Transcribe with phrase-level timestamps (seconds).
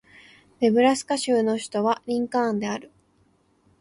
[0.61, 2.89] ネブラスカ州の州都はリンカーンである